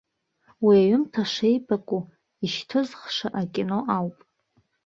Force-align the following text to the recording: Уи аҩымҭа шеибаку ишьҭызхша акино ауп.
Уи 0.65 0.75
аҩымҭа 0.83 1.23
шеибаку 1.33 2.01
ишьҭызхша 2.43 3.27
акино 3.41 3.79
ауп. 3.95 4.17